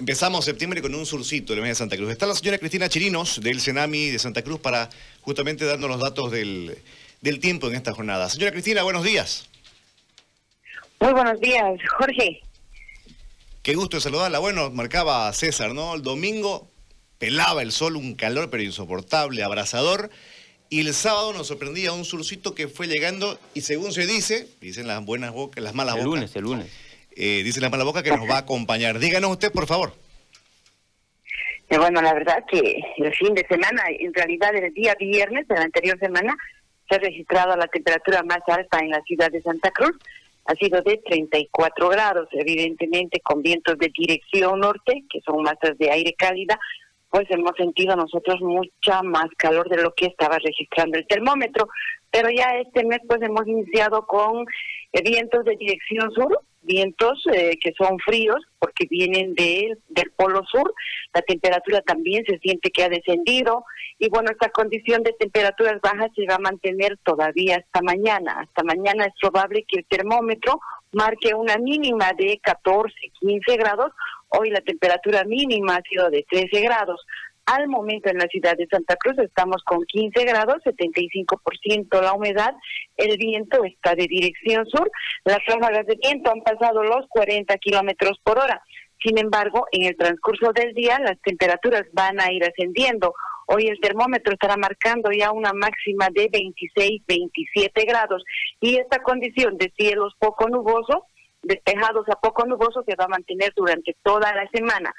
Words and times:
empezamos 0.00 0.46
septiembre 0.46 0.80
con 0.80 0.94
un 0.94 1.04
surcito 1.04 1.52
en 1.52 1.60
la 1.60 1.66
de 1.66 1.74
Santa 1.74 1.94
Cruz. 1.94 2.10
Está 2.10 2.26
la 2.26 2.34
señora 2.34 2.56
Cristina 2.56 2.88
Chirinos 2.88 3.38
del 3.42 3.60
Senami 3.60 4.06
de 4.06 4.18
Santa 4.18 4.40
Cruz 4.42 4.58
para 4.58 4.88
justamente 5.20 5.66
darnos 5.66 5.90
los 5.90 6.00
datos 6.00 6.32
del, 6.32 6.74
tiempo 7.40 7.68
en 7.68 7.74
esta 7.74 7.92
jornada. 7.92 8.30
Señora 8.30 8.50
Cristina, 8.50 8.82
buenos 8.82 9.04
días. 9.04 9.46
Muy 11.00 11.12
buenos 11.12 11.38
días, 11.38 11.78
Jorge. 11.98 12.40
Qué 13.62 13.74
gusto 13.74 13.98
de 13.98 14.00
saludarla. 14.00 14.38
Bueno, 14.38 14.70
marcaba 14.70 15.30
César, 15.34 15.74
¿no? 15.74 15.94
El 15.94 16.02
domingo 16.02 16.70
pelaba 17.18 17.60
el 17.60 17.70
sol, 17.70 17.96
un 17.96 18.14
calor 18.14 18.48
pero 18.48 18.62
insoportable, 18.62 19.44
abrasador. 19.44 20.10
Y 20.70 20.80
el 20.80 20.94
sábado 20.94 21.34
nos 21.34 21.48
sorprendía 21.48 21.92
un 21.92 22.06
surcito 22.06 22.54
que 22.54 22.68
fue 22.68 22.86
llegando 22.86 23.38
y 23.52 23.60
según 23.60 23.92
se 23.92 24.06
dice, 24.06 24.48
dicen 24.62 24.86
las 24.86 25.04
buenas 25.04 25.32
bocas, 25.32 25.62
las 25.62 25.74
malas 25.74 25.96
bocas. 25.96 26.06
El 26.06 26.10
lunes, 26.10 26.36
el 26.36 26.42
lunes 26.42 26.89
eh, 27.20 27.42
dice 27.42 27.60
la 27.60 27.68
mala 27.68 27.84
boca 27.84 28.02
que 28.02 28.10
nos 28.10 28.28
va 28.28 28.36
a 28.36 28.40
acompañar. 28.40 28.98
Díganos 28.98 29.32
usted, 29.32 29.52
por 29.52 29.66
favor. 29.66 29.92
Eh, 31.68 31.78
bueno, 31.78 32.00
la 32.00 32.14
verdad 32.14 32.44
que 32.50 32.82
el 32.96 33.14
fin 33.14 33.34
de 33.34 33.46
semana, 33.46 33.82
en 33.88 34.14
realidad 34.14 34.56
el 34.56 34.72
día 34.72 34.94
viernes 34.98 35.46
de 35.46 35.54
la 35.54 35.62
anterior 35.62 35.98
semana, 35.98 36.34
se 36.88 36.96
ha 36.96 36.98
registrado 36.98 37.54
la 37.56 37.68
temperatura 37.68 38.22
más 38.22 38.40
alta 38.46 38.78
en 38.78 38.90
la 38.90 39.02
ciudad 39.02 39.30
de 39.30 39.42
Santa 39.42 39.70
Cruz. 39.70 39.96
Ha 40.46 40.54
sido 40.54 40.80
de 40.80 40.96
34 40.96 41.88
grados, 41.90 42.28
evidentemente 42.32 43.20
con 43.20 43.42
vientos 43.42 43.78
de 43.78 43.92
dirección 43.96 44.58
norte, 44.58 45.04
que 45.10 45.20
son 45.20 45.42
masas 45.42 45.76
de 45.78 45.90
aire 45.90 46.14
cálida, 46.14 46.58
pues 47.10 47.26
hemos 47.30 47.52
sentido 47.56 47.94
nosotros 47.96 48.40
mucha 48.40 49.02
más 49.02 49.28
calor 49.36 49.68
de 49.68 49.82
lo 49.82 49.92
que 49.94 50.06
estaba 50.06 50.38
registrando 50.38 50.96
el 50.96 51.06
termómetro. 51.06 51.68
Pero 52.10 52.30
ya 52.30 52.56
este 52.56 52.84
mes 52.84 53.00
pues 53.06 53.20
hemos 53.22 53.46
iniciado 53.46 54.06
con 54.06 54.46
eh, 54.92 55.02
vientos 55.02 55.44
de 55.44 55.56
dirección 55.56 56.10
sur, 56.12 56.40
vientos 56.70 57.22
eh, 57.32 57.58
que 57.60 57.72
son 57.76 57.98
fríos 57.98 58.38
porque 58.60 58.86
vienen 58.88 59.34
de, 59.34 59.76
del 59.88 60.10
polo 60.12 60.42
sur, 60.44 60.72
la 61.12 61.22
temperatura 61.22 61.80
también 61.82 62.24
se 62.26 62.38
siente 62.38 62.70
que 62.70 62.84
ha 62.84 62.88
descendido 62.88 63.64
y 63.98 64.08
bueno, 64.08 64.30
esta 64.30 64.50
condición 64.50 65.02
de 65.02 65.12
temperaturas 65.14 65.80
bajas 65.82 66.10
se 66.14 66.26
va 66.26 66.36
a 66.36 66.38
mantener 66.38 66.96
todavía 67.02 67.56
hasta 67.56 67.82
mañana. 67.82 68.40
Hasta 68.40 68.62
mañana 68.62 69.06
es 69.06 69.14
probable 69.20 69.64
que 69.66 69.80
el 69.80 69.86
termómetro 69.86 70.60
marque 70.92 71.34
una 71.34 71.56
mínima 71.56 72.12
de 72.16 72.38
14, 72.42 72.94
15 73.20 73.56
grados, 73.56 73.92
hoy 74.28 74.50
la 74.50 74.60
temperatura 74.60 75.24
mínima 75.24 75.76
ha 75.76 75.82
sido 75.82 76.08
de 76.10 76.24
13 76.30 76.60
grados. 76.60 77.00
Al 77.50 77.66
momento 77.66 78.08
en 78.08 78.18
la 78.18 78.28
ciudad 78.28 78.56
de 78.56 78.68
Santa 78.68 78.94
Cruz 78.94 79.18
estamos 79.18 79.64
con 79.64 79.84
15 79.84 80.24
grados, 80.24 80.62
75% 80.62 82.00
la 82.00 82.12
humedad, 82.12 82.54
el 82.96 83.16
viento 83.18 83.64
está 83.64 83.96
de 83.96 84.06
dirección 84.06 84.64
sur, 84.66 84.88
las 85.24 85.44
ráfagas 85.46 85.84
de 85.84 85.98
viento 86.00 86.30
han 86.30 86.42
pasado 86.42 86.84
los 86.84 87.08
40 87.08 87.58
kilómetros 87.58 88.20
por 88.22 88.38
hora. 88.38 88.62
Sin 89.04 89.18
embargo, 89.18 89.66
en 89.72 89.86
el 89.86 89.96
transcurso 89.96 90.52
del 90.52 90.74
día 90.74 91.00
las 91.00 91.20
temperaturas 91.22 91.86
van 91.92 92.20
a 92.20 92.30
ir 92.30 92.44
ascendiendo. 92.44 93.14
Hoy 93.46 93.66
el 93.66 93.80
termómetro 93.80 94.32
estará 94.32 94.56
marcando 94.56 95.10
ya 95.10 95.32
una 95.32 95.52
máxima 95.52 96.06
de 96.14 96.28
26, 96.32 97.02
27 97.08 97.84
grados 97.84 98.22
y 98.60 98.76
esta 98.76 99.02
condición 99.02 99.58
de 99.58 99.72
cielos 99.76 100.14
poco 100.20 100.48
nubosos, 100.48 101.02
despejados 101.42 102.08
a 102.10 102.20
poco 102.20 102.46
nubosos, 102.46 102.84
se 102.86 102.94
va 102.94 103.06
a 103.06 103.08
mantener 103.08 103.52
durante 103.56 103.96
toda 104.04 104.32
la 104.36 104.48
semana 104.52 104.94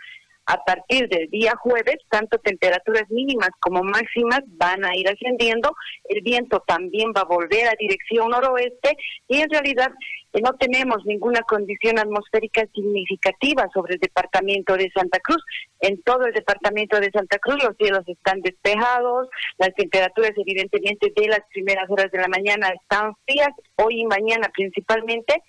a 0.51 0.61
partir 0.65 1.07
del 1.07 1.29
día 1.29 1.53
jueves, 1.55 1.95
tanto 2.09 2.37
temperaturas 2.39 3.09
mínimas 3.09 3.51
como 3.61 3.83
máximas 3.83 4.41
van 4.57 4.83
a 4.83 4.93
ir 4.97 5.07
ascendiendo, 5.07 5.73
el 6.09 6.21
viento 6.21 6.61
también 6.67 7.13
va 7.15 7.21
a 7.21 7.25
volver 7.25 7.69
a 7.69 7.75
dirección 7.79 8.29
noroeste 8.29 8.97
y 9.29 9.39
en 9.39 9.49
realidad 9.49 9.91
eh, 10.33 10.41
no 10.41 10.51
tenemos 10.57 11.05
ninguna 11.05 11.39
condición 11.43 11.99
atmosférica 11.99 12.65
significativa 12.75 13.69
sobre 13.73 13.93
el 13.93 14.01
departamento 14.01 14.75
de 14.75 14.91
Santa 14.93 15.19
Cruz. 15.19 15.41
En 15.79 16.01
todo 16.03 16.25
el 16.25 16.33
departamento 16.33 16.99
de 16.99 17.11
Santa 17.11 17.39
Cruz 17.39 17.63
los 17.63 17.77
cielos 17.77 18.03
están 18.05 18.41
despejados, 18.41 19.29
las 19.57 19.73
temperaturas 19.75 20.31
evidentemente 20.35 21.13
de 21.15 21.27
las 21.29 21.41
primeras 21.53 21.89
horas 21.89 22.11
de 22.11 22.19
la 22.19 22.27
mañana 22.27 22.73
están 22.81 23.15
frías, 23.25 23.51
hoy 23.77 24.01
y 24.01 24.05
mañana 24.05 24.49
principalmente, 24.53 25.41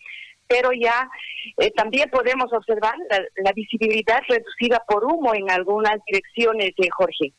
pero 0.53 0.71
ya 0.75 1.09
eh, 1.57 1.71
también 1.71 2.11
podemos 2.11 2.53
observar 2.53 2.95
la, 3.43 3.53
visibilidad 3.53 4.21
reducida 4.29 4.83
por 4.87 5.03
humo 5.05 5.35
en 5.35 5.51
algunas 5.51 5.97
direcciones, 6.07 6.73
de 6.77 6.91
Jorge. 6.91 7.33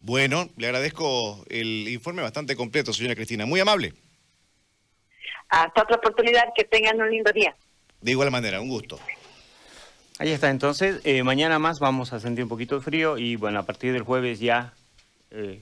Bueno, 0.00 0.48
le 0.56 0.66
agradezco 0.68 1.44
el 1.48 1.88
informe 1.88 2.22
bastante 2.22 2.54
completo, 2.54 2.92
señora 2.92 3.16
Cristina. 3.16 3.44
Muy 3.44 3.58
amable. 3.58 3.92
Hasta 5.48 5.82
otra 5.82 5.96
oportunidad, 5.96 6.44
que 6.54 6.64
tengan 6.64 7.00
un 7.00 7.10
lindo 7.10 7.32
día. 7.32 7.56
De 8.00 8.12
igual 8.12 8.30
manera, 8.30 8.60
un 8.60 8.68
gusto. 8.68 8.98
Ahí 10.18 10.30
está, 10.30 10.50
entonces, 10.50 11.00
eh, 11.04 11.24
mañana 11.24 11.58
más 11.58 11.80
vamos 11.80 12.12
a 12.12 12.20
sentir 12.20 12.44
un 12.44 12.50
poquito 12.50 12.76
de 12.76 12.82
frío 12.82 13.18
y 13.18 13.34
bueno, 13.34 13.58
a 13.58 13.64
partir 13.64 13.92
del 13.92 14.02
jueves 14.02 14.38
ya 14.38 14.74
eh, 15.32 15.60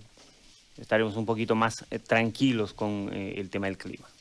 estaremos 0.76 1.16
un 1.16 1.24
poquito 1.24 1.54
más 1.54 1.86
tranquilos 2.06 2.74
con 2.74 3.10
el 3.14 3.48
tema 3.48 3.66
del 3.66 3.78
clima. 3.78 4.08